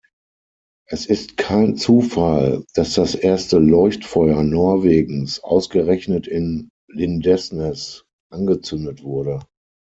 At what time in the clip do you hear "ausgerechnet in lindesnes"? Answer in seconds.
5.43-8.05